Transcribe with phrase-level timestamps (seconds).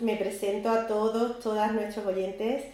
[0.00, 2.64] Me presento a todos, todas nuestros oyentes.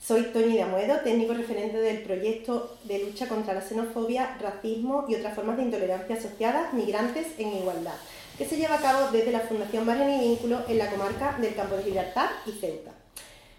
[0.00, 5.34] Soy Toñi de técnico referente del proyecto de lucha contra la xenofobia, racismo y otras
[5.34, 7.96] formas de intolerancia asociadas, migrantes en igualdad,
[8.38, 11.54] que se lleva a cabo desde la Fundación Margen y Vínculo en la comarca del
[11.54, 12.92] Campo de Gibraltar y Ceuta.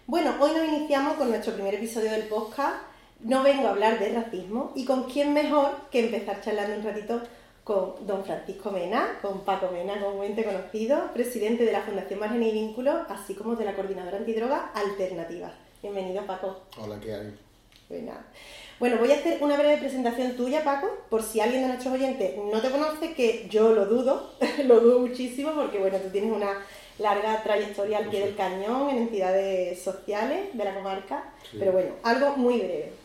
[0.08, 2.76] Bueno, hoy nos iniciamos con nuestro primer episodio del podcast.
[3.20, 7.22] No vengo a hablar de racismo y con quién mejor que empezar charlando un ratito
[7.64, 12.50] con don Francisco Mena, con Paco Mena, comúnmente conocido, presidente de la Fundación Margen y
[12.50, 15.52] Vínculo, así como de la Coordinadora Antidroga Alternativa.
[15.80, 16.62] Bienvenido, Paco.
[16.78, 17.34] Hola, ¿qué hay?
[18.80, 22.36] Bueno, voy a hacer una breve presentación tuya, Paco, por si alguien de nuestros oyentes
[22.38, 24.32] no te conoce, que yo lo dudo,
[24.64, 26.64] lo dudo muchísimo, porque bueno, tú tienes una
[26.98, 32.36] larga trayectoria al pie del cañón en entidades sociales de la comarca, pero bueno, algo
[32.36, 33.01] muy breve.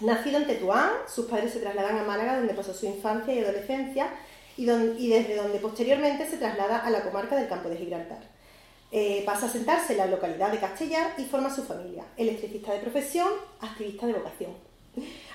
[0.00, 4.10] Nacido en Tetuán, sus padres se trasladan a Málaga, donde pasó su infancia y adolescencia,
[4.56, 4.66] y,
[5.08, 8.22] desde donde posteriormente se traslada a la comarca del Campo de Gibraltar.
[8.90, 12.80] Eh, pasa a sentarse en la localidad de Castellar y forma su familia, electricista de
[12.80, 13.28] profesión,
[13.60, 14.52] activista de vocación.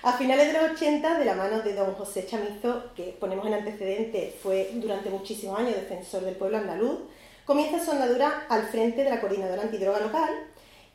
[0.04, 3.56] A finales de los 80, de la mano de don José Chamizo, que ponemos en
[3.56, 7.00] antecedente, fue durante muchísimos años defensor del pueblo andaluz,
[7.44, 10.30] comienza su andadura al frente de la coordinadora antidroga local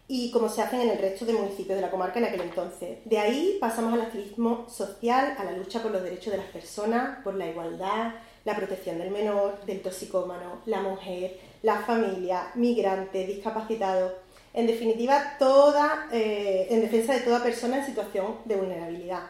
[0.07, 2.99] y como se hacen en el resto de municipios de la comarca en aquel entonces.
[3.05, 7.19] De ahí pasamos al activismo social, a la lucha por los derechos de las personas,
[7.25, 8.15] por la igualdad,
[8.45, 14.13] la protección del menor, del toxicómano, la mujer, la familia, migrantes, discapacitados,
[14.53, 19.23] en definitiva, toda, eh, en defensa de toda persona en situación de vulnerabilidad.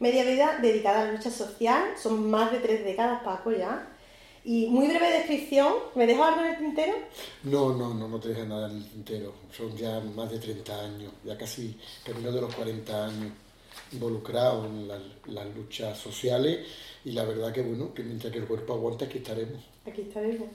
[0.00, 3.86] Media vida dedicada a la lucha social, son más de tres décadas, Paco, ya,
[4.44, 6.92] y muy breve descripción, ¿me dejo algo en el tintero?
[7.44, 9.32] No, no, no, no te dejes nada en el tintero.
[9.56, 13.32] Son ya más de 30 años, ya casi camino de los 40 años
[13.92, 16.66] involucrado en las luchas sociales
[17.04, 19.62] y la verdad que bueno, que mientras que el cuerpo aguanta aquí estaremos.
[19.86, 20.48] Aquí estaremos.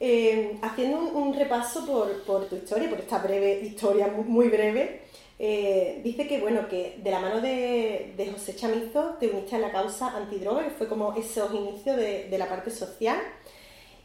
[0.00, 5.01] Eh, haciendo un, repaso por, por, tu historia, por esta breve historia, muy breve,
[5.44, 9.72] eh, dice que, bueno, que de la mano de, José Chamizo te uniste a la
[9.72, 13.18] causa antidroga, que fue como esos inicios de, la parte social.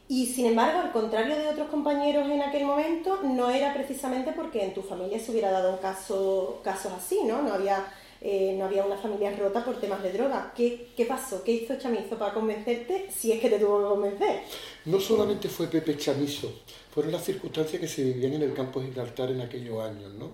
[0.08, 4.64] Y sin embargo, al contrario de otros compañeros en aquel momento, no era precisamente porque
[4.64, 7.40] en tu familia se hubiera dado un caso, casos así, ¿no?
[7.40, 7.86] No había,
[8.20, 10.52] eh, no había una familia rota por temas de droga.
[10.56, 11.44] ¿Qué, ¿Qué, pasó?
[11.44, 14.40] ¿Qué hizo Chamizo para convencerte si es que te tuvo que convencer?
[14.86, 16.50] No solamente fue Pepe Chamizo,
[16.92, 20.32] fueron las circunstancias que se vivían en el campo de Gibraltar en aquellos años, ¿no?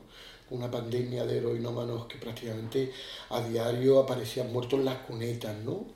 [0.51, 2.93] Una pandemia de heroinómanos que prácticamente
[3.31, 5.87] a diario aparecían muertos en las cunetas, ¿no?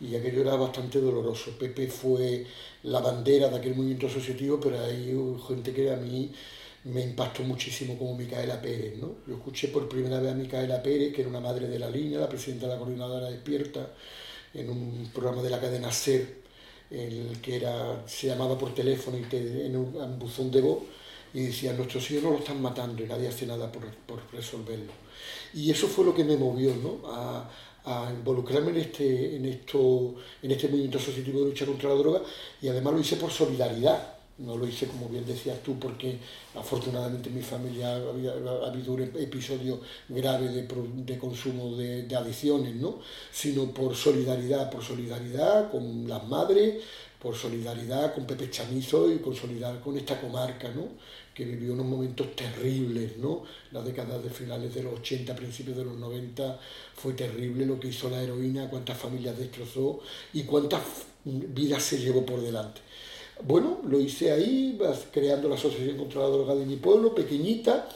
[0.00, 1.52] Y aquello era bastante doloroso.
[1.58, 2.46] Pepe fue
[2.82, 5.16] la bandera de aquel movimiento asociativo, pero hay
[5.48, 6.32] gente que a mí
[6.84, 9.14] me impactó muchísimo como Micaela Pérez, ¿no?
[9.26, 12.20] Yo escuché por primera vez a Micaela Pérez, que era una madre de la línea,
[12.20, 13.90] la presidenta de la coordinadora despierta,
[14.52, 16.42] en un programa de la cadena SER,
[16.90, 20.82] el que era, se llamaba por teléfono y en un buzón de voz,
[21.34, 24.92] y decían, nuestros hijos no lo están matando y nadie hace nada por, por resolverlo.
[25.52, 27.00] Y eso fue lo que me movió ¿no?
[27.10, 27.50] a,
[27.84, 32.22] a, involucrarme en este, en, esto, en este movimiento asociativo de lucha contra la droga
[32.62, 34.14] y además lo hice por solidaridad.
[34.36, 36.18] No lo hice, como bien decías tú, porque
[36.56, 42.74] afortunadamente en mi familia ha habido un episodio grave de, de consumo de, de, adicciones,
[42.74, 42.98] ¿no?
[43.30, 46.82] sino por solidaridad, por solidaridad con las madres,
[47.24, 50.88] por solidaridad con Pepe Chamizo y con solidaridad con esta comarca, ¿no?
[51.34, 53.42] que vivió unos momentos terribles, ¿no?
[53.72, 56.60] Las décadas de finales de los 80, principios de los 90,
[56.94, 60.00] fue terrible lo que hizo la heroína, cuántas familias destrozó
[60.34, 60.82] y cuántas
[61.24, 62.82] vidas se llevó por delante.
[63.42, 64.78] Bueno, lo hice ahí,
[65.10, 67.88] creando la Asociación contra la Droga de mi pueblo, pequeñita,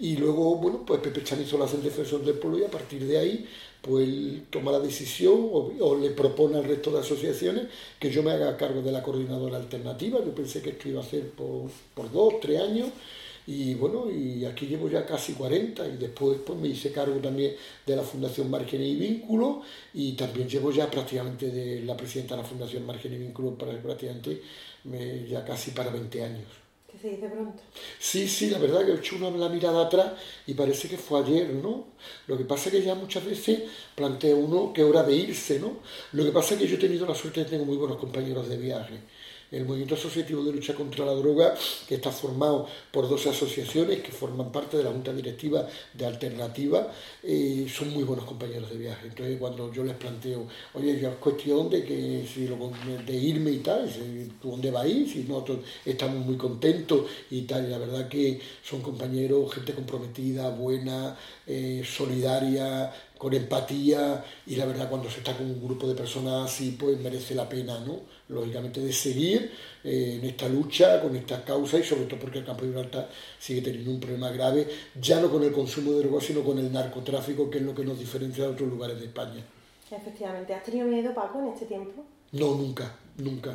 [0.00, 3.06] y luego, bueno, pues Pepe Chamizo la hace el defensor del pueblo y a partir
[3.06, 3.46] de ahí
[3.82, 7.66] pues él toma la decisión o, le propone al resto de asociaciones
[7.98, 10.18] que yo me haga cargo de la coordinadora alternativa.
[10.24, 12.88] Yo pensé que esto iba a hacer por, por dos, tres años
[13.46, 17.54] y bueno, y aquí llevo ya casi 40 y después pues, me hice cargo también
[17.86, 19.62] de la Fundación Margen y Vínculo
[19.94, 23.72] y también llevo ya prácticamente de la presidenta de la Fundación Margen y Vínculo para
[23.80, 24.42] prácticamente
[25.28, 26.69] ya casi para 20 años
[27.98, 30.12] Sí, sí, la verdad que he hecho una, la mirada atrás
[30.46, 31.86] y parece que fue ayer, ¿no?
[32.26, 33.62] Lo que pasa es que ya muchas veces
[33.94, 35.78] plantea uno que hora de irse, ¿no?
[36.12, 38.48] Lo que pasa es que yo he tenido la suerte de tener muy buenos compañeros
[38.48, 39.00] de viaje.
[39.50, 41.54] El movimiento asociativo de lucha contra la droga,
[41.88, 46.92] que está formado por dos asociaciones que forman parte de la junta directiva de Alternativa,
[47.22, 49.08] eh, son muy buenos compañeros de viaje.
[49.08, 52.24] Entonces, cuando yo les planteo, oye, ya es cuestión de que
[53.06, 53.90] de irme y tal,
[54.40, 54.88] ¿tú dónde vas a?
[54.88, 60.48] Si nosotros estamos muy contentos y tal, y la verdad que son compañeros, gente comprometida,
[60.50, 65.94] buena, eh, solidaria, con empatía y la verdad cuando se está con un grupo de
[65.94, 68.00] personas así pues merece la pena, ¿no?
[68.28, 69.52] Lógicamente de seguir
[69.84, 73.10] eh, en esta lucha, con esta causa y sobre todo porque el campo de Gibraltar
[73.38, 74.66] sigue teniendo un problema grave,
[74.98, 77.84] ya no con el consumo de drogas sino con el narcotráfico que es lo que
[77.84, 79.44] nos diferencia de otros lugares de España.
[79.90, 80.54] Efectivamente.
[80.54, 82.02] ¿Has tenido miedo, Paco, en este tiempo?
[82.32, 83.54] No, nunca, nunca.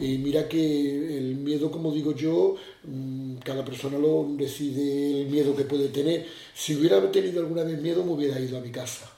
[0.00, 5.54] Y mira que el miedo, como digo yo, mm, cada persona lo decide el miedo
[5.54, 6.26] que puede tener.
[6.54, 9.10] Si hubiera tenido alguna vez miedo, me hubiera ido a mi casa.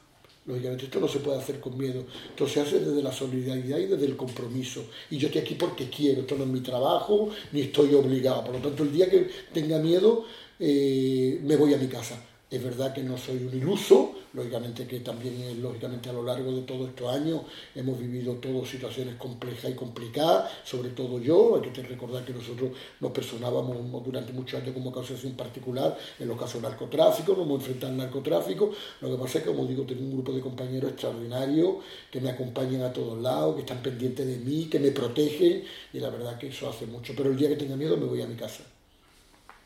[0.45, 3.87] Lógicamente esto no se puede hacer con miedo, esto se hace desde la solidaridad y
[3.87, 4.85] desde el compromiso.
[5.09, 8.43] Y yo estoy aquí porque quiero, esto no es mi trabajo, ni estoy obligado.
[8.45, 10.25] Por lo tanto, el día que tenga miedo,
[10.59, 12.21] eh, me voy a mi casa.
[12.53, 16.61] Es verdad que no soy un iluso, lógicamente que también lógicamente a lo largo de
[16.61, 17.41] todos estos años
[17.75, 22.73] hemos vivido todas situaciones complejas y complicadas, sobre todo yo, hay que recordar que nosotros
[23.01, 27.61] nos personábamos durante muchos años como asociación particular en los casos de narcotráfico, nos hemos
[27.61, 28.71] enfrentado al narcotráfico,
[29.01, 31.77] lo que pasa es que como digo, tengo un grupo de compañeros extraordinarios
[32.11, 35.65] que me acompañan a todos lados, que están pendientes de mí, que me protegen
[35.95, 38.21] y la verdad que eso hace mucho, pero el día que tenga miedo me voy
[38.21, 38.63] a mi casa.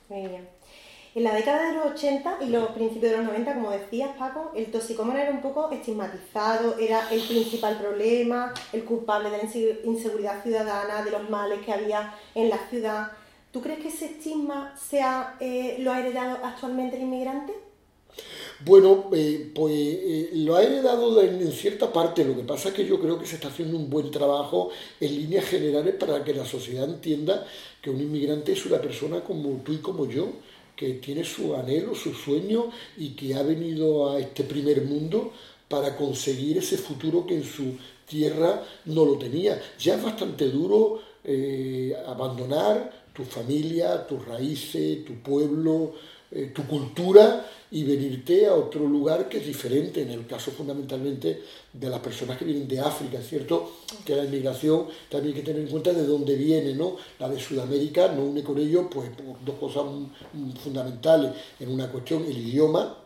[0.08, 0.55] Muy bien.
[1.16, 4.52] En la década de los 80 y los principios de los 90, como decías, Paco,
[4.54, 9.44] el toxicómano era un poco estigmatizado, era el principal problema, el culpable de la
[9.84, 13.12] inseguridad ciudadana, de los males que había en la ciudad.
[13.50, 17.54] ¿Tú crees que ese estigma sea, eh, lo ha heredado actualmente el inmigrante?
[18.62, 22.26] Bueno, eh, pues eh, lo ha heredado en, cierta parte.
[22.26, 24.68] Lo que pasa es que yo creo que se está haciendo un buen trabajo
[25.00, 27.46] en líneas generales para que la sociedad entienda
[27.80, 30.28] que un inmigrante es una persona como tú y como yo
[30.76, 35.32] que tiene su anhelo, su sueño y que ha venido a este primer mundo
[35.68, 37.76] para conseguir ese futuro que en su
[38.06, 39.60] tierra no lo tenía.
[39.78, 45.94] Ya es bastante duro eh, abandonar tu familia, tus raíces, tu pueblo,
[46.30, 51.42] eh, tu cultura y venirte a otro lugar que es diferente, en el caso fundamentalmente
[51.72, 53.72] de las personas que vienen de África, cierto
[54.04, 56.96] que la inmigración también hay que tener en cuenta de dónde viene, ¿no?
[57.18, 59.84] La de Sudamérica no une con ello pues por dos cosas
[60.62, 62.96] fundamentales, en una cuestión el idioma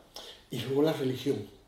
[0.50, 1.59] y luego la religión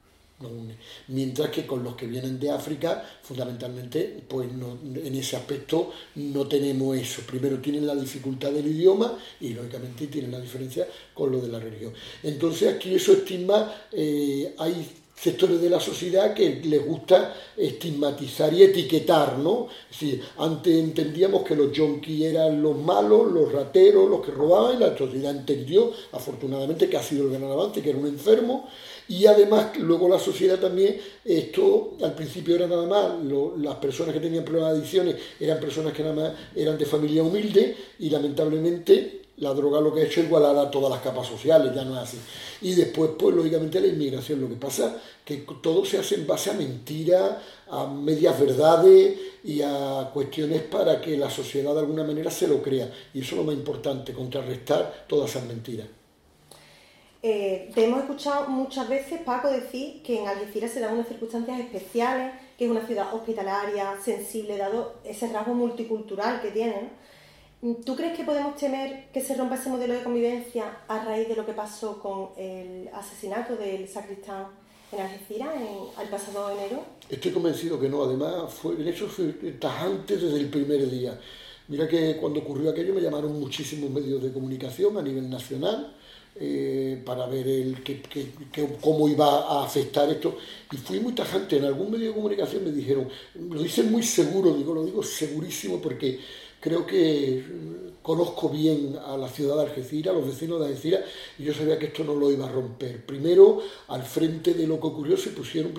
[1.08, 6.96] Mientras que con los que vienen de África, fundamentalmente, pues en ese aspecto no tenemos
[6.96, 7.22] eso.
[7.22, 11.60] Primero tienen la dificultad del idioma y lógicamente tienen la diferencia con lo de la
[11.60, 11.92] religión.
[12.22, 14.86] Entonces aquí eso estigma, eh, hay
[15.22, 19.68] sectores de la sociedad que les gusta estigmatizar y etiquetar, ¿no?
[19.88, 24.80] Es antes entendíamos que los yonkis eran los malos, los rateros, los que robaban, y
[24.80, 28.68] la sociedad entendió, afortunadamente, que ha sido el gran avance, que era un enfermo,
[29.12, 33.12] y además luego la sociedad también, esto al principio era nada más,
[33.58, 37.22] las personas que tenían problemas de adicciones eran personas que nada más eran de familia
[37.22, 41.26] humilde y lamentablemente la droga lo que ha hecho es igualar a todas las capas
[41.26, 42.16] sociales, ya no es así.
[42.62, 46.48] Y después, pues lógicamente la inmigración, lo que pasa que todo se hace en base
[46.48, 47.32] a mentiras,
[47.68, 52.62] a medias verdades y a cuestiones para que la sociedad de alguna manera se lo
[52.62, 52.90] crea.
[53.12, 55.86] Y eso es lo más importante, contrarrestar todas esas mentiras.
[57.24, 61.60] Eh, te hemos escuchado muchas veces, Paco, decir que en Algeciras se dan unas circunstancias
[61.60, 66.90] especiales, que es una ciudad hospitalaria, sensible, dado ese rasgo multicultural que tiene.
[67.84, 71.36] ¿Tú crees que podemos temer que se rompa ese modelo de convivencia a raíz de
[71.36, 74.48] lo que pasó con el asesinato del sacristán
[74.90, 75.54] en Algeciras
[76.02, 76.82] el pasado enero?
[77.08, 78.02] Estoy convencido que no.
[78.02, 81.16] Además, fue, el hecho fue tajante desde el primer día.
[81.68, 85.94] Mira que cuando ocurrió aquello me llamaron muchísimos medios de comunicación a nivel nacional
[86.36, 88.02] eh, para ver el, que,
[88.80, 90.38] cómo iba a afectar esto.
[90.70, 91.56] Y fui muy tajante.
[91.58, 95.80] En algún medio de comunicación me dijeron, lo dicen muy seguro, digo, lo digo segurísimo
[95.80, 96.18] porque
[96.60, 97.44] creo que
[98.02, 101.02] conozco bien a la ciudad de Algeciras, a los vecinos de Algeciras,
[101.38, 103.04] y yo sabía que esto no lo iba a romper.
[103.06, 105.72] Primero, al frente de lo que ocurrió, se pusieron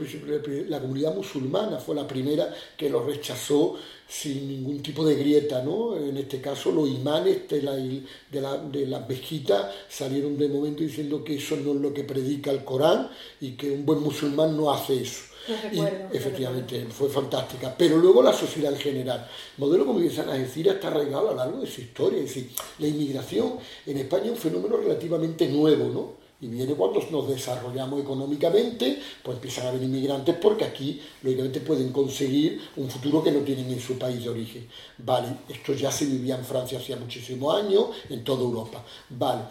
[0.70, 3.76] la comunidad musulmana, fue la primera que lo rechazó
[4.14, 5.98] sin ningún tipo de grieta, ¿no?
[5.98, 10.84] En este caso, los imanes de, la, de, la, de las mezquitas salieron de momento
[10.84, 13.10] diciendo que eso no es lo que predica el Corán
[13.42, 15.34] y que un buen musulmán no hace eso
[16.12, 17.74] efectivamente, fue fantástica.
[17.78, 19.28] Pero luego la sociedad en general.
[19.58, 22.20] El modelo, como dicen a decir, está arraigado a lo largo de su historia.
[22.20, 26.23] Es decir, la inmigración en España es un fenómeno relativamente nuevo, ¿no?
[26.44, 31.94] Y viene cuando nos desarrollamos económicamente, pues empiezan a venir inmigrantes porque aquí, lógicamente, pueden
[31.94, 34.68] conseguir un futuro que no tienen en su país de origen.
[34.98, 38.84] Vale, esto ya se vivía en Francia hacía muchísimos años, en toda Europa.
[39.12, 39.44] Vale,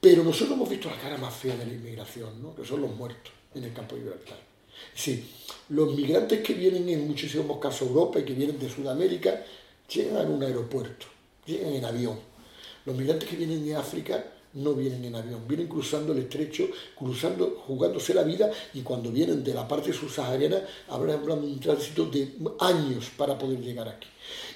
[0.00, 2.54] pero nosotros hemos visto la cara más fea de la inmigración, ¿no?
[2.54, 4.38] que son los muertos en el campo de Gibraltar.
[4.94, 5.28] Sí,
[5.70, 9.44] los migrantes que vienen en muchísimos casos a Europa y que vienen de Sudamérica
[9.92, 11.06] llegan a un aeropuerto,
[11.46, 12.20] llegan en avión.
[12.84, 14.24] Los migrantes que vienen de África
[14.58, 19.42] no vienen en avión, vienen cruzando el estrecho, cruzando, jugándose la vida y cuando vienen
[19.42, 24.08] de la parte subsahariana habrán un tránsito de años para poder llegar aquí.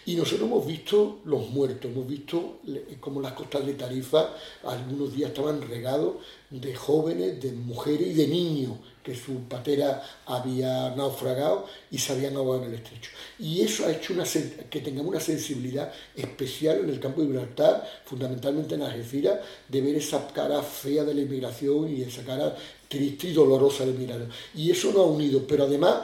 [0.04, 2.58] Y nosotros hemos visto los muertos, hemos visto
[3.00, 6.16] como las costas de Tarifa algunos días estaban regados
[6.50, 12.36] de jóvenes, de mujeres y de niños que su patera había naufragado y se habían
[12.36, 13.10] ahogado en el estrecho.
[13.38, 14.24] Y eso ha hecho una,
[14.70, 19.96] que tengamos una sensibilidad especial en el campo de Gibraltar, fundamentalmente en Algeciras, de ver
[19.96, 22.56] esa cara fea de la inmigración y esa cara
[22.88, 24.26] triste y dolorosa de la.
[24.54, 26.02] Y eso nos ha unido, pero además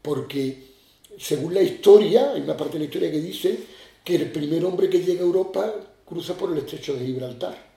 [0.00, 0.72] porque
[1.18, 3.58] según la historia, hay una parte de la historia que dice
[4.04, 7.71] que el primer hombre que llega a Europa cruza por el estrecho de Gibraltar.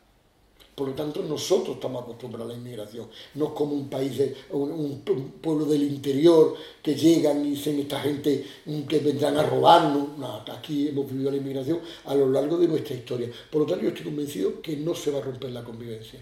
[0.76, 4.36] Por lo tanto, nosotros estamos acostumbrados a la inmigración, no es como un país, de,
[4.50, 5.02] un,
[5.42, 6.54] pueblo del interior
[6.84, 8.46] que llegan y dicen esta gente
[8.88, 10.18] que vendrán a robarnos.
[10.18, 13.30] No, aquí hemos vivido la inmigración a lo largo de nuestra historia.
[13.50, 16.20] Por lo tanto, yo estoy convencido que no se va a romper la convivencia.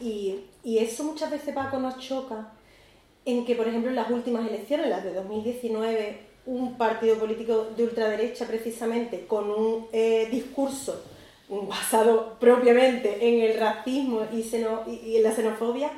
[0.00, 0.34] Y,
[0.64, 2.52] y eso muchas veces, Paco, nos choca
[3.24, 7.84] en que, por ejemplo, en las últimas elecciones, las de 2019, un partido político de
[7.84, 11.13] ultraderecha, precisamente, con un eh, discurso
[11.48, 15.90] basado propiamente en el racismo y, y, en la xenofobia,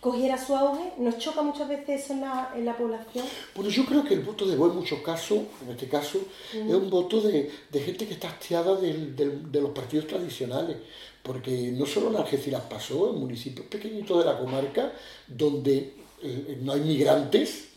[0.00, 3.24] cogiera su auge, ¿nos choca muchas veces eso en la, en la población?
[3.54, 6.20] Bueno, yo creo que el voto de voz en muchos casos, en este caso,
[6.52, 10.76] es un voto de, de, gente que está hastiada de los partidos tradicionales,
[11.22, 14.92] porque no solo en Algeciras pasó, en municipios pequeñitos de la comarca,
[15.26, 17.67] donde eh, no hay migrantes,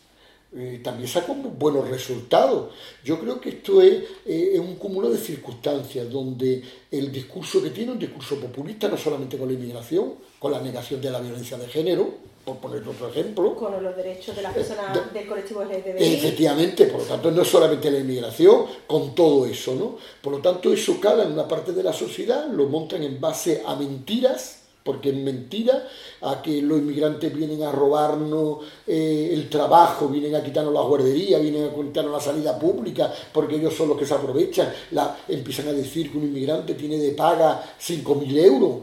[0.54, 2.72] eh, también sacó buenos resultados.
[3.02, 7.70] Yo creo que esto es, eh, es, un cúmulo de circunstancias donde el discurso que
[7.70, 11.56] tiene, un discurso populista, no solamente con la inmigración, con la negación de la violencia
[11.56, 12.10] de género,
[12.44, 13.54] por poner otro ejemplo.
[13.54, 16.14] Con los derechos de las personas del colectivo LGTBI.
[16.16, 19.96] Efectivamente, por lo tanto, no solamente la inmigración, con todo eso, ¿no?
[20.20, 23.62] Por lo tanto, eso cala en una parte de la sociedad, lo montan en base
[23.64, 25.88] a mentiras porque es mentira
[26.22, 31.38] a que los inmigrantes vienen a robarnos eh, el trabajo, vienen a quitarnos la guardería,
[31.38, 35.68] vienen a quitarnos la salida pública, porque ellos son los que se aprovechan, la, empiezan
[35.68, 38.76] a decir que un inmigrante tiene de paga 5.000 euros.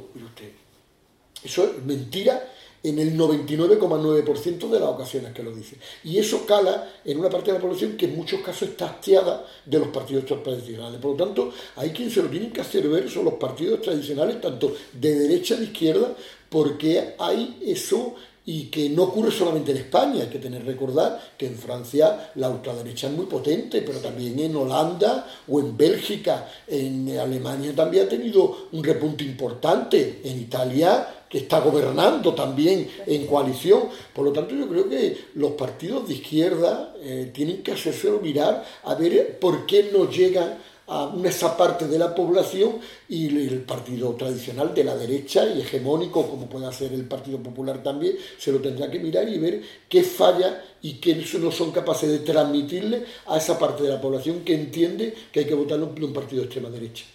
[1.43, 2.43] Eso es mentira
[2.83, 5.77] en el 99,9% de las ocasiones que lo dice.
[6.03, 9.45] Y eso cala en una parte de la población que en muchos casos está hastiada
[9.65, 10.99] de los partidos tradicionales.
[10.99, 14.39] Por lo tanto, hay quien se lo tienen que hacer ver son los partidos tradicionales,
[14.39, 16.15] tanto de derecha de izquierda,
[16.49, 21.45] porque hay eso y que no ocurre solamente en España, hay que tener recordar que
[21.45, 27.15] en Francia la ultraderecha es muy potente, pero también en Holanda o en Bélgica, en
[27.19, 33.83] Alemania también ha tenido un repunte importante, en Italia que está gobernando también en coalición.
[34.13, 38.65] Por lo tanto, yo creo que los partidos de izquierda eh, tienen que hacérselo mirar
[38.83, 40.57] a ver por qué no llegan
[40.89, 46.27] a esa parte de la población y el partido tradicional de la derecha y hegemónico,
[46.27, 50.01] como puede ser el Partido Popular también, se lo tendrá que mirar y ver qué
[50.01, 54.55] falla y qué no son capaces de transmitirle a esa parte de la población que
[54.55, 57.05] entiende que hay que votar un partido de extrema derecha.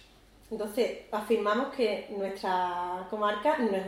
[0.55, 3.83] Entonces, afirmamos que nuestra comarca no es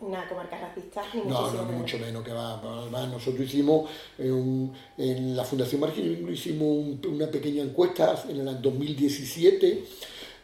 [0.00, 2.60] una, comarca racista, ni No, no, mucho menos que va.
[2.60, 9.84] Además, nosotros hicimos, en, en la Fundación Margen, hicimos una pequeña encuesta en el 2017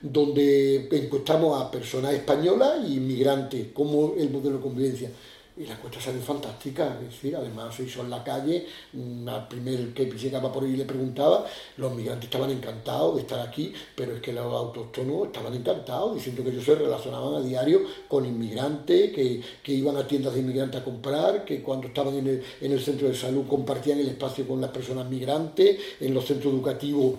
[0.00, 5.10] donde encuestamos a personas españolas y inmigrantes, como el modelo de convivencia
[5.58, 9.48] y la encuesta salió fantástica, es decir, además se hizo en la calle, mm, al
[9.48, 11.44] primer que llegaba por ahí le preguntaba,
[11.76, 16.44] los migrantes estaban encantados de estar aquí, pero es que los autóctonos estaban encantados, diciendo
[16.44, 20.80] que ellos se relacionaban a diario con inmigrantes, que, que iban a tiendas de inmigrantes
[20.80, 24.46] a comprar, que cuando estaban en el, en el centro de salud compartían el espacio
[24.46, 27.14] con las personas migrantes, en los centros educativos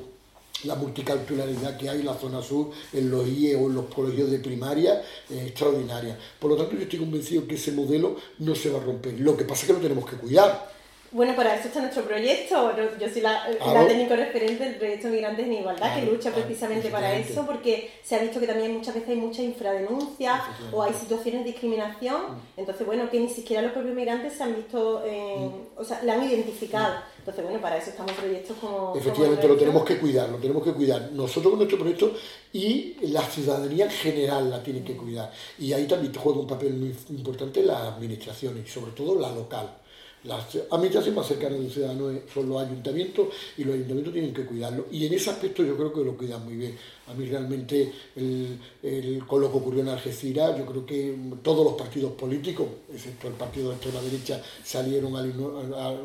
[0.63, 4.30] la multiculturalidad que hay en la zona sur, en los IE o en los colegios
[4.32, 6.18] de primaria, es extraordinaria.
[6.39, 9.20] Por lo tanto, yo estoy convencido que ese modelo no se va a romper.
[9.20, 10.80] Lo que pasa es que lo tenemos que cuidar.
[11.12, 12.72] Bueno, para eso está nuestro proyecto.
[13.00, 13.44] Yo soy la,
[13.88, 18.20] técnico referente del proyecto Migrantes en Igualdad, que lucha precisamente para eso, porque se ha
[18.20, 22.22] visto que también muchas veces hay mucha infradenuncia o hay situaciones de discriminación.
[22.22, 22.39] Mm.
[22.58, 25.80] Entonces, bueno, que ni siquiera los propios migrantes se han visto, mm.
[25.80, 26.96] o sea, la han identificado.
[27.29, 28.95] Entonces, bueno, para eso estamos proyectos como...
[28.95, 31.12] Efectivamente, lo tenemos que cuidar, lo tenemos que cuidar.
[31.12, 32.12] Nosotros con nuestro proyecto
[32.51, 35.31] y la ciudadanía en general la tienen que cuidar.
[35.59, 39.77] Y ahí también juega un papel muy importante las administraciones, y sobre todo la local.
[40.23, 44.88] Las administraciones más cercanas del ciudadano son los ayuntamientos y los ayuntamientos tienen que cuidarlo.
[44.91, 46.75] Y en ese aspecto yo creo que lo cuidan muy bien.
[47.07, 51.73] A mí realmente, el, con lo que ocurrió en Algeciras, yo creo que todos los
[51.73, 55.33] partidos políticos, excepto el partido de extrema derecha, salieron al,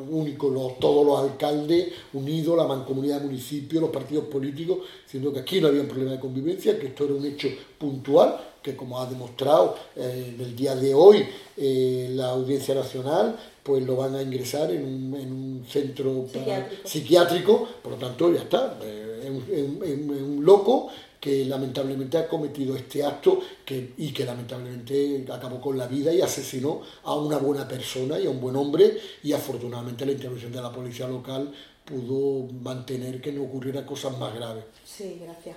[0.09, 5.41] único, los, todos los alcaldes unidos, la mancomunidad de municipios, los partidos políticos, diciendo que
[5.41, 8.99] aquí no había un problema de convivencia, que esto era un hecho puntual, que como
[8.99, 14.15] ha demostrado eh, en el día de hoy eh, la Audiencia Nacional, pues lo van
[14.15, 16.27] a ingresar en un, centro
[16.85, 17.69] psiquiátrico.
[17.83, 18.79] por lo tanto ya está,
[19.23, 20.89] es un, loco
[21.21, 26.21] que lamentablemente ha cometido este acto que, y que lamentablemente acabó con la vida y
[26.21, 30.61] asesinó a una buena persona y a un buen hombre y afortunadamente la intervención de
[30.61, 31.51] la policía local
[31.85, 34.65] pudo mantener que no ocurriera cosas más graves.
[34.85, 35.57] Sí, gracias.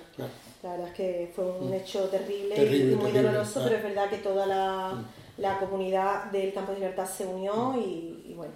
[0.68, 1.74] La verdad es que fue un mm.
[1.74, 4.92] hecho terrible, y muy doloroso, pero es verdad que toda la...
[4.94, 5.04] Mm
[5.38, 8.52] la comunidad del Campo de Libertad se unió y, bueno,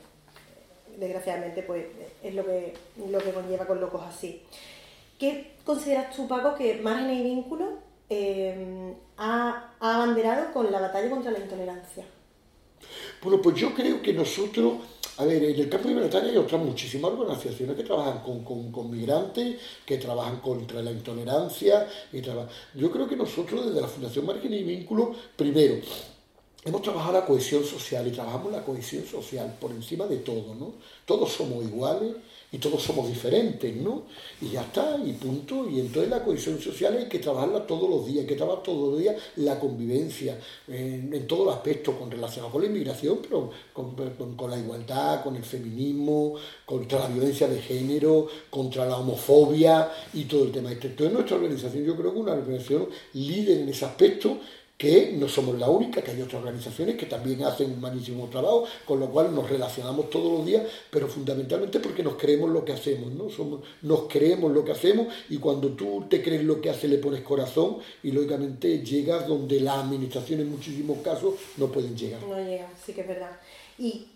[0.98, 1.86] desgraciadamente pues
[2.22, 2.74] es lo que,
[3.08, 4.42] lo que conlleva con locos así.
[5.18, 7.78] ¿Qué consideras tú, Paco, que Margen y Vínculo
[8.10, 12.04] eh, ha, abanderado con la batalla contra la intolerancia?
[13.22, 14.74] Bueno, pues yo creo que nosotros,
[15.22, 19.56] a ver, en el campo de libertad hay otras muchísimas organizaciones que trabajan con, migrantes,
[19.86, 21.86] que trabajan contra la intolerancia.
[22.12, 25.76] Y Yo creo que nosotros desde la Fundación Margen y Vínculo, primero,
[26.64, 30.72] hemos trabajado la cohesión social y trabajamos la cohesión social por encima de todo, ¿no?
[31.04, 32.14] Todos somos iguales
[32.52, 34.02] y todos somos diferentes, ¿no?
[34.40, 35.68] Y ya está, y punto.
[35.68, 38.90] Y entonces la cohesión social hay que trabajarla todos los días, hay que trabajar todos
[38.92, 40.38] los días la convivencia,
[40.68, 43.96] en, en todos los aspectos, con relación con la inmigración, pero con,
[44.36, 50.24] con, la igualdad, con el feminismo, contra la violencia de género, contra la homofobia y
[50.24, 50.70] todo el tema.
[50.70, 50.88] Este.
[50.88, 54.38] Entonces nuestra organización yo creo que una organización líder en ese aspecto
[54.82, 58.64] que no somos la única, que hay otras organizaciones que también hacen un magnífico trabajo,
[58.84, 62.72] con lo cual nos relacionamos todos los días, pero fundamentalmente porque nos creemos lo que
[62.72, 63.30] hacemos, ¿no?
[63.30, 66.98] Somos, nos creemos lo que hacemos y cuando tú te crees lo que haces le
[66.98, 72.20] pones corazón y lógicamente llegas donde la administración en muchísimos casos no pueden llegar.
[72.24, 73.38] No llega, sí que es verdad.
[73.78, 74.08] Y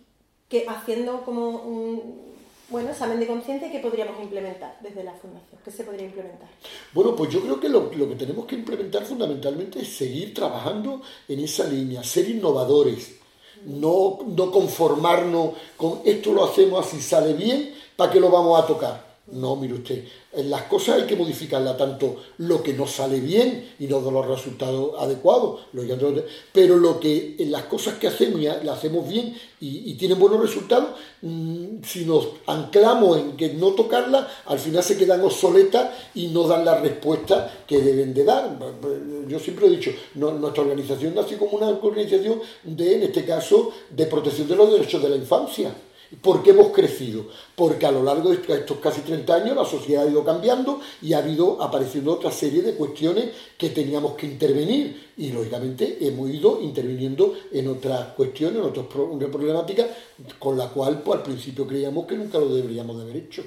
[0.48, 2.34] que haciendo como un
[2.68, 5.60] bueno, examen de conciencia que podríamos implementar desde la Fundación.
[5.64, 6.48] ¿Qué se podría implementar?
[6.92, 11.02] Bueno, pues yo creo que lo, lo, que tenemos que implementar fundamentalmente es seguir trabajando
[11.28, 13.16] en esa línea, ser innovadores,
[13.64, 18.66] no, no conformarnos con esto lo hacemos así, sale bien, ¿para qué lo vamos a
[18.66, 19.05] tocar?
[19.28, 20.04] No, mire usted,
[20.44, 24.24] las cosas hay que modificarla tanto lo que nos sale bien y nos da los
[24.24, 25.62] resultados adecuados,
[26.52, 30.90] pero lo que las cosas que hacemos y las hacemos bien y, tienen buenos resultados,
[31.22, 36.46] mm, si nos anclamos en que no tocarla, al final se quedan obsoletas y no
[36.46, 38.56] dan la respuesta que deben de dar.
[39.26, 44.06] Yo siempre he dicho, nuestra organización nace como una organización de, en este caso, de
[44.06, 45.74] protección de los derechos de la infancia.
[46.20, 47.26] ¿Por qué hemos crecido?
[47.54, 51.12] Porque a lo largo de estos casi 30 años la sociedad ha ido cambiando y
[51.12, 56.60] ha habido apareciendo otra serie de cuestiones que teníamos que intervenir y lógicamente hemos ido
[56.62, 59.86] interviniendo en otras cuestiones, en otras problemáticas
[60.38, 63.42] con la cual pues, al principio creíamos que nunca lo deberíamos de haber hecho.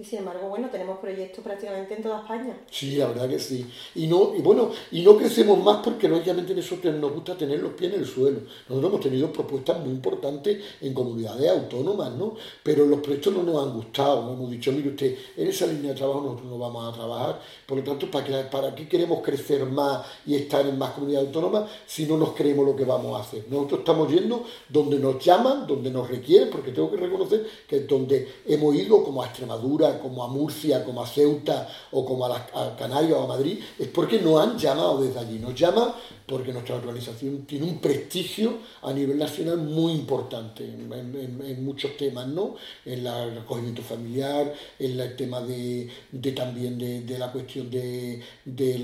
[0.00, 2.56] Y sin embargo, bueno, tenemos proyectos prácticamente en toda España.
[2.70, 3.66] Sí, la verdad que sí.
[3.94, 7.74] Y no, y bueno, y no crecemos más porque lógicamente nosotros nos gusta tener los
[7.74, 8.38] pies en el suelo.
[8.66, 12.34] Nosotros hemos tenido propuestas muy importantes en comunidades autónomas, ¿no?
[12.62, 14.32] Pero los proyectos no nos han gustado.
[14.32, 17.40] Hemos dicho, mire usted, en esa línea de trabajo nosotros no vamos a trabajar.
[17.66, 21.26] Por lo tanto, ¿para qué, ¿para qué queremos crecer más y estar en más comunidades
[21.26, 23.44] autónomas si no nos creemos lo que vamos a hacer?
[23.50, 27.86] Nosotros estamos yendo donde nos llaman, donde nos requieren, porque tengo que reconocer que es
[27.86, 32.28] donde hemos ido como a Extremadura, como a Murcia, como a Ceuta o como a,
[32.28, 32.42] las,
[32.78, 35.38] Canarias o a Madrid, es porque nos han llamado desde allí.
[35.38, 35.94] Nos llama
[36.26, 42.56] porque nuestra organización tiene un prestigio a nivel nacional muy importante en, muchos temas, ¿no?
[42.84, 45.88] En el acogimiento familiar, en el tema de,
[46.34, 48.22] también de, la cuestión de,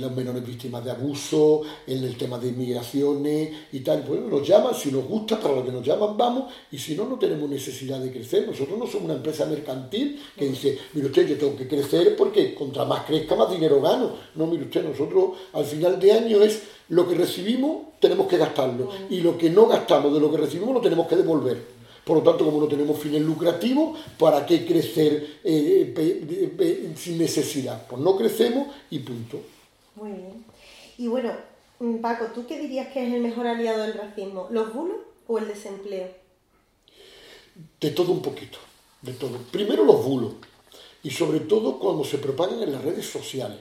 [0.01, 4.03] los menores víctimas de abuso, en el tema de migraciones y tal.
[4.03, 7.07] Bueno, nos llaman, si nos gusta, para lo que nos llaman vamos, y si no,
[7.07, 8.47] no tenemos necesidad de crecer.
[8.47, 12.55] Nosotros no somos una empresa mercantil que dice, mire usted, yo tengo que crecer porque
[12.55, 14.13] contra más crezca, más dinero gano.
[14.35, 18.91] No, mire usted, nosotros al final de año es lo que recibimos tenemos que gastarlo
[19.11, 21.77] y lo que no gastamos de lo que recibimos lo tenemos que devolver.
[22.05, 27.85] Por lo tanto, como no tenemos fines lucrativos, ¿para qué crecer eh, sin necesidad?
[27.89, 29.41] Pues no crecemos y punto.
[29.97, 30.45] Muy bien.
[30.99, 31.33] Y bueno,
[31.81, 34.47] mm, Paco, ¿tú qué dirías que es el mejor aliado del racismo?
[34.51, 36.09] ¿Los bulos o el desempleo?
[37.81, 38.59] De todo un poquito,
[39.03, 39.39] de todo.
[39.51, 40.35] Primero los bulos
[41.03, 43.59] y sobre todo cuando se propagan en las redes sociales.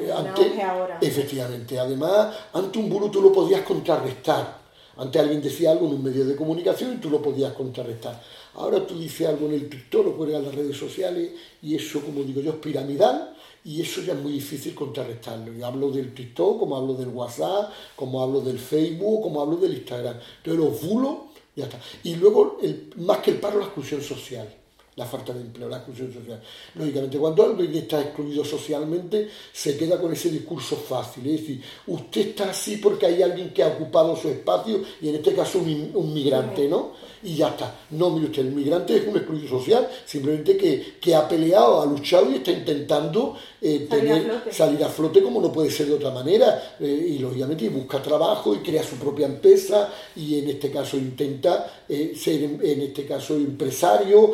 [0.00, 0.98] Eh, ante, ahora.
[1.00, 4.60] Efectivamente, además, ante un bulo tú lo podías contrarrestar.
[4.96, 8.20] Antes alguien decía algo en un medio de comunicación y tú lo podías contrarrestar.
[8.54, 11.30] Ahora tú dices algo en el TikTok, lo cuelgas en las redes sociales
[11.62, 15.52] y eso, como digo yo, es piramidal y eso ya es muy difícil contrarrestarlo.
[15.52, 19.72] Yo hablo del TikTok, como hablo del WhatsApp, como hablo del Facebook, como hablo del
[19.74, 20.16] Instagram.
[20.44, 21.16] Entonces los bulos,
[21.56, 21.80] ya está.
[22.02, 24.59] Y luego, el, más que el paro, la exclusión social
[25.00, 26.38] la falta de empleo, la exclusión social.
[26.74, 32.20] Lógicamente, cuando alguien está excluido socialmente, se queda con ese discurso fácil, es decir, usted
[32.28, 35.90] está así porque hay alguien que ha ocupado su espacio y en este caso un,
[35.94, 36.92] un migrante, ¿no?
[37.22, 37.80] Y ya está.
[37.90, 41.86] No, mire usted, el migrante es un excluido social, simplemente que, que ha peleado, ha
[41.86, 46.10] luchado y está intentando eh, tener, salir a flote como no puede ser de otra
[46.10, 46.76] manera.
[46.80, 51.84] Eh, y lógicamente busca trabajo y crea su propia empresa y en este caso intenta
[51.88, 54.32] eh, ser, en este caso, empresario,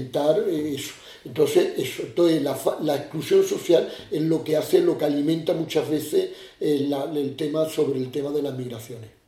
[0.00, 0.92] intentar eso.
[1.24, 5.88] Entonces, eso, entonces la, la, exclusión social es lo que hace, lo que alimenta muchas
[5.88, 9.20] veces el tema sobre el tema de las migraciones.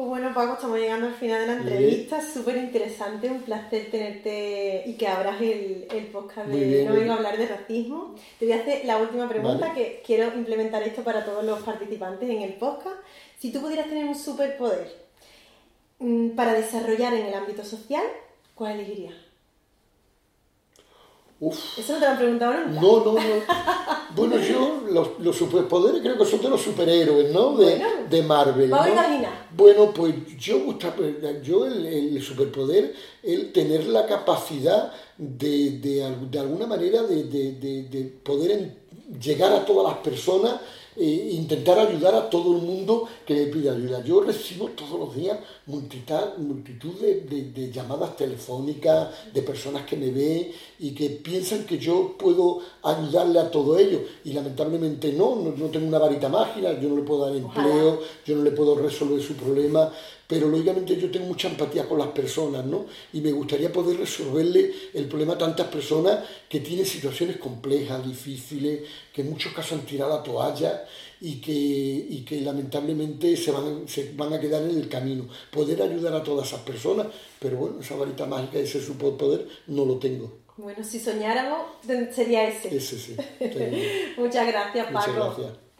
[0.00, 2.22] Pues bueno, Paco, estamos llegando al final de la entrevista.
[2.22, 7.16] Súper interesante, un placer tenerte y que abras el, el podcast de No vengo a
[7.16, 8.14] hablar de racismo.
[8.38, 12.30] Te voy a hacer la última pregunta, que quiero implementar esto para todos los participantes
[12.30, 12.96] en el podcast.
[13.38, 14.90] Si tú pudieras tener un superpoder
[15.98, 18.04] mm, para desarrollar en el ámbito social,
[18.54, 19.29] ¿cuál elegirías?
[21.40, 21.78] Uf.
[21.78, 22.80] ¿Eso no te lo han preguntado nunca?
[22.80, 23.20] No, no, no.
[24.14, 24.82] bueno, yo,
[25.18, 27.56] los, superpoderes creo que son de los superhéroes, ¿no?
[27.56, 28.68] De, de Marvel.
[28.68, 29.48] Imaginar.
[29.56, 30.76] Bueno, pues yo,
[31.42, 38.12] yo el, el, superpoder, el tener la capacidad de, de, de alguna manera de, de
[38.22, 38.76] poder
[39.18, 40.60] llegar a todas las personas
[40.96, 44.02] e intentar ayudar a todo el mundo que le pide ayuda.
[44.04, 50.50] Yo recibo todos los días multitud, multitud de, llamadas telefónicas de personas que me ven
[50.78, 54.02] y que piensan que yo puedo ayudarle a todo ello.
[54.24, 58.36] Y lamentablemente no, no, tengo una varita mágica, yo no le puedo dar empleo, yo
[58.36, 59.92] no le puedo resolver su problema,
[60.26, 62.86] pero lógicamente yo tengo mucha empatía con las personas, ¿no?
[63.12, 68.82] Y me gustaría poder resolverle el problema a tantas personas que tienen situaciones complejas, difíciles,
[69.12, 70.86] que en muchos casos han tirado la toalla
[71.20, 75.28] y que, y que lamentablemente se van, se van a quedar en el camino.
[75.50, 79.98] Poder ayudar a todas esas personas, pero bueno, esa varita mágica, ese superpoder, no lo
[79.98, 80.40] tengo.
[80.56, 81.60] Bueno, si soñáramos,
[82.12, 82.76] sería ese.
[82.76, 83.16] Ese sí.
[84.18, 85.12] Muchas gracias, Paco.
[85.12, 85.70] Muchas gracias.